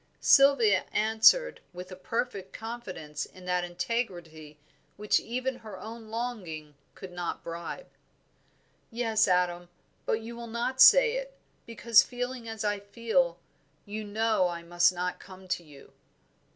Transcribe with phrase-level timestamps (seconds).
[0.19, 4.57] Sylvia answered with a perfect confidence in that integrity
[4.97, 7.85] which even her own longing could not bribe
[8.89, 9.69] "Yes, Adam,
[10.07, 11.37] but you will not say it,
[11.67, 13.37] because feeling as I feel,
[13.85, 15.93] you know I must not come to you."